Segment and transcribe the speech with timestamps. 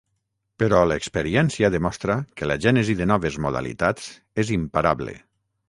[0.61, 4.11] Però l'experiència demostra que la gènesi de noves modalitats
[4.45, 5.19] és imparable.